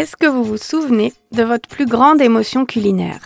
[0.00, 3.20] Est-ce que vous vous souvenez de votre plus grande émotion culinaire?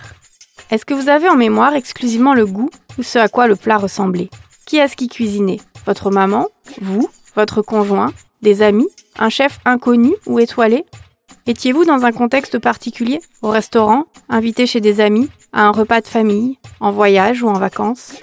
[0.72, 2.68] Est-ce que vous avez en mémoire exclusivement le goût
[2.98, 4.28] ou ce à quoi le plat ressemblait?
[4.66, 5.60] Qui est-ce qui cuisinait?
[5.86, 6.48] Votre maman?
[6.82, 7.08] Vous?
[7.36, 8.12] Votre conjoint?
[8.42, 8.88] Des amis?
[9.20, 10.84] Un chef inconnu ou étoilé?
[11.46, 13.20] Étiez-vous dans un contexte particulier?
[13.40, 14.06] Au restaurant?
[14.28, 15.30] Invité chez des amis?
[15.52, 16.58] À un repas de famille?
[16.80, 18.14] En voyage ou en vacances?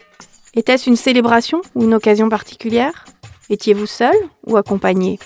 [0.55, 3.05] Était-ce une célébration ou une occasion particulière?
[3.49, 4.15] Étiez-vous seul
[4.45, 5.19] ou accompagné?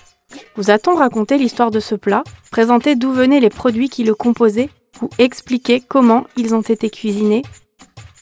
[0.55, 4.69] Vous a-t-on raconté l'histoire de ce plat Présenté d'où venaient les produits qui le composaient
[5.01, 7.43] Ou expliqué comment ils ont été cuisinés.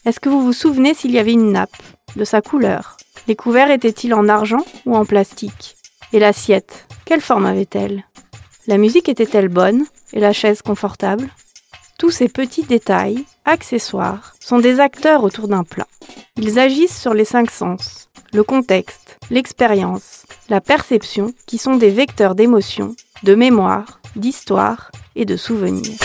[0.04, 1.76] Est-ce que vous vous souvenez s'il y avait une nappe
[2.16, 2.96] De sa couleur?
[3.26, 5.76] Les couverts étaient-ils en argent ou en plastique?
[6.12, 8.04] Et l'assiette Quelle forme avait-elle?
[8.66, 11.28] La musique était-elle bonne Et la chaise confortable?
[11.98, 15.86] Tous ces petits détails, accessoires, sont des acteurs autour d'un plat.
[16.36, 18.03] Ils agissent sur les cinq sens,
[18.34, 25.36] le contexte, l'expérience, la perception, qui sont des vecteurs d'émotion, de mémoire, d'histoire et de
[25.36, 25.96] souvenirs.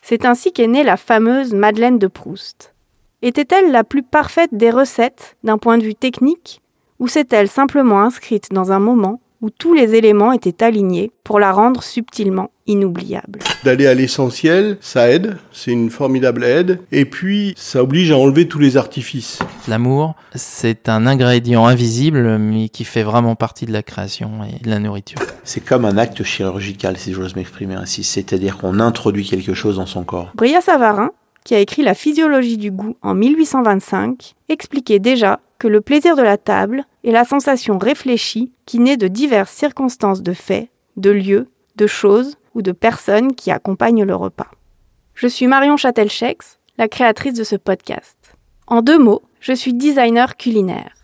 [0.00, 2.74] C'est ainsi qu'est née la fameuse Madeleine de Proust.
[3.20, 6.62] Était-elle la plus parfaite des recettes d'un point de vue technique,
[6.98, 11.52] ou s'est-elle simplement inscrite dans un moment où tous les éléments étaient alignés pour la
[11.52, 13.40] rendre subtilement inoubliable.
[13.62, 18.48] D'aller à l'essentiel, ça aide, c'est une formidable aide, et puis ça oblige à enlever
[18.48, 19.40] tous les artifices.
[19.68, 24.70] L'amour, c'est un ingrédient invisible, mais qui fait vraiment partie de la création et de
[24.70, 25.18] la nourriture.
[25.44, 29.84] C'est comme un acte chirurgical, si j'ose m'exprimer ainsi, c'est-à-dire qu'on introduit quelque chose dans
[29.84, 30.32] son corps.
[30.34, 31.10] Bria Savarin,
[31.44, 36.22] qui a écrit La physiologie du goût en 1825, expliquait déjà que le plaisir de
[36.22, 41.48] la table est la sensation réfléchie qui naît de diverses circonstances de faits, de lieux,
[41.76, 44.50] de choses ou de personnes qui accompagnent le repas.
[45.14, 48.16] Je suis Marion Châtelchex, la créatrice de ce podcast.
[48.66, 50.94] En deux mots, je suis designer culinaire.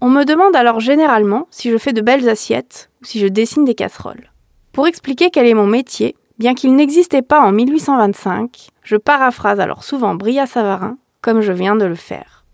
[0.00, 3.64] On me demande alors généralement si je fais de belles assiettes ou si je dessine
[3.64, 4.30] des casseroles.
[4.72, 9.84] Pour expliquer quel est mon métier, bien qu'il n'existait pas en 1825, je paraphrase alors
[9.84, 12.46] souvent Bria Savarin, comme je viens de le faire.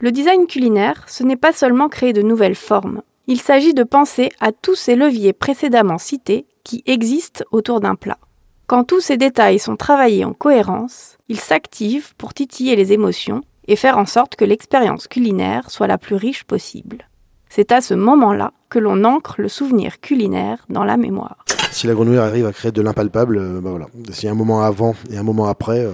[0.00, 3.00] Le design culinaire, ce n'est pas seulement créer de nouvelles formes.
[3.26, 8.18] Il s'agit de penser à tous ces leviers précédemment cités qui existent autour d'un plat.
[8.66, 13.76] Quand tous ces détails sont travaillés en cohérence, ils s'activent pour titiller les émotions et
[13.76, 17.08] faire en sorte que l'expérience culinaire soit la plus riche possible.
[17.48, 21.46] C'est à ce moment-là que l'on ancre le souvenir culinaire dans la mémoire.
[21.76, 23.84] Si la grenouille arrive à créer de l'impalpable, euh, bah voilà.
[24.10, 25.90] S'il y a un moment avant et un moment après, euh,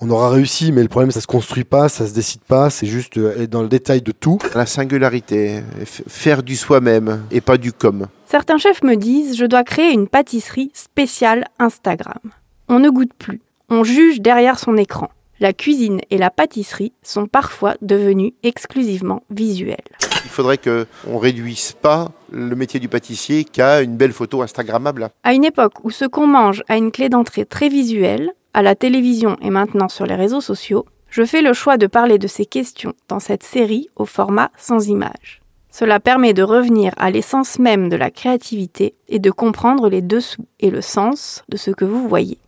[0.00, 2.86] on aura réussi, mais le problème, ça se construit pas, ça se décide pas, c'est
[2.86, 4.38] juste euh, être dans le détail de tout.
[4.54, 8.06] La singularité, faire du soi-même et pas du comme.
[8.24, 12.20] Certains chefs me disent je dois créer une pâtisserie spéciale Instagram.
[12.70, 15.10] On ne goûte plus, on juge derrière son écran.
[15.40, 19.76] La cuisine et la pâtisserie sont parfois devenues exclusivement visuelles.
[20.24, 25.10] Il faudrait qu'on réduise pas le métier du pâtissier qu'à une belle photo Instagrammable.
[25.22, 28.74] À une époque où ce qu'on mange a une clé d'entrée très visuelle, à la
[28.74, 32.46] télévision et maintenant sur les réseaux sociaux, je fais le choix de parler de ces
[32.46, 35.42] questions dans cette série au format sans images.
[35.70, 40.46] Cela permet de revenir à l'essence même de la créativité et de comprendre les dessous
[40.60, 42.38] et le sens de ce que vous voyez.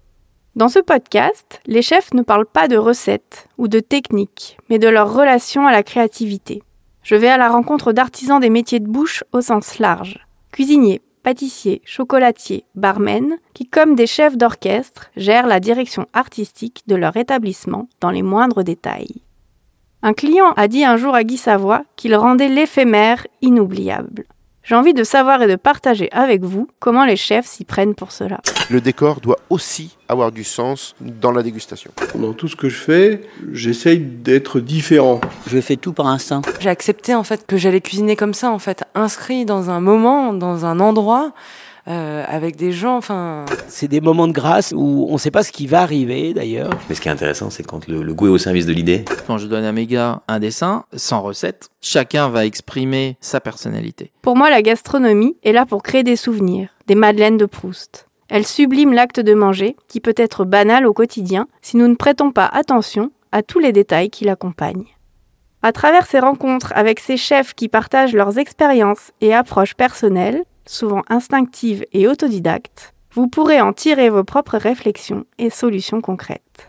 [0.57, 4.89] Dans ce podcast, les chefs ne parlent pas de recettes ou de techniques, mais de
[4.89, 6.63] leur relation à la créativité.
[7.05, 10.27] Je vais à la rencontre d'artisans des métiers de bouche au sens large.
[10.53, 17.19] Cuisiniers, pâtissiers, chocolatiers, barmen, qui comme des chefs d'orchestre gèrent la direction artistique de leur
[17.19, 19.21] établissement dans les moindres détails.
[20.03, 24.25] Un client a dit un jour à Guy Savoie qu'il rendait l'éphémère inoubliable.
[24.67, 28.13] J'ai envie de savoir et de partager avec vous comment les chefs s'y prennent pour
[28.13, 28.41] cela.
[28.71, 31.91] Le décor doit aussi avoir du sens dans la dégustation.
[32.15, 33.21] Dans tout ce que je fais,
[33.53, 35.21] j'essaye d'être différent.
[35.49, 36.41] Je fais tout par instinct.
[36.61, 40.33] J'ai accepté en fait que j'allais cuisiner comme ça, en fait, inscrit dans un moment,
[40.33, 41.33] dans un endroit.
[41.87, 43.45] Euh, avec des gens, enfin.
[43.69, 46.71] C'est des moments de grâce où on ne sait pas ce qui va arriver d'ailleurs.
[46.89, 49.05] Mais ce qui est intéressant, c'est quand le, le, goût est au service de l'idée.
[49.27, 54.13] Quand je donne à mes gars un dessin, sans recette, chacun va exprimer sa personnalité.
[54.23, 58.09] Pour moi, la gastronomie est là pour créer des souvenirs, des madeleines de Proust.
[58.29, 62.33] Elle sublime l'acte de manger, qui peut être banal au quotidien si nous ne prêtons
[62.33, 64.87] pas attention à tous les détails qui l'accompagnent.
[65.63, 71.03] À travers ces rencontres avec ces chefs qui partagent leurs expériences et approches personnelles, souvent
[71.09, 76.69] instinctives et autodidactes, vous pourrez en tirer vos propres réflexions et solutions concrètes.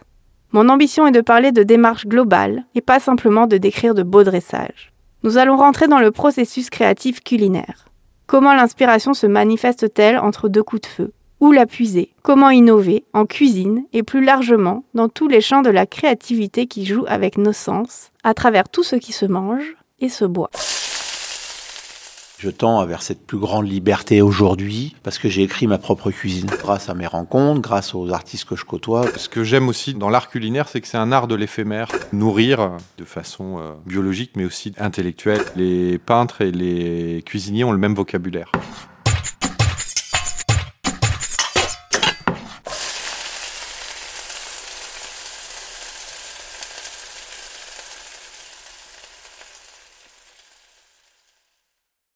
[0.52, 4.24] Mon ambition est de parler de démarche globale et pas simplement de décrire de beaux
[4.24, 4.94] dressages.
[5.24, 7.86] Nous allons rentrer dans le processus créatif culinaire.
[8.28, 11.14] Comment l'inspiration se manifeste-t-elle entre deux coups de feu?
[11.42, 12.14] Où la puiser?
[12.22, 16.86] Comment innover en cuisine et plus largement dans tous les champs de la créativité qui
[16.86, 20.52] jouent avec nos sens, à travers tout ce qui se mange et se boit?
[22.38, 26.50] Je tends vers cette plus grande liberté aujourd'hui parce que j'ai écrit ma propre cuisine.
[26.60, 29.06] Grâce à mes rencontres, grâce aux artistes que je côtoie.
[29.16, 31.88] Ce que j'aime aussi dans l'art culinaire, c'est que c'est un art de l'éphémère.
[32.12, 35.42] Nourrir de façon euh, biologique mais aussi intellectuelle.
[35.56, 38.52] Les peintres et les cuisiniers ont le même vocabulaire.